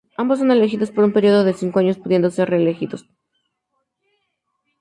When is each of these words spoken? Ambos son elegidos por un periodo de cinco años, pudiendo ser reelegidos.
Ambos 0.21 0.39
son 0.39 0.49
elegidos 0.49 0.89
por 0.89 1.03
un 1.03 1.13
periodo 1.17 1.43
de 1.43 1.53
cinco 1.61 1.77
años, 1.77 1.99
pudiendo 1.99 2.31
ser 2.31 2.49
reelegidos. 2.49 3.07